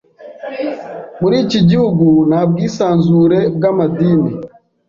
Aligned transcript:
Muri 1.19 1.35
iki 1.45 1.59
gihugu 1.69 2.05
nta 2.29 2.41
bwisanzure 2.49 3.39
bw’amadini. 3.55 4.31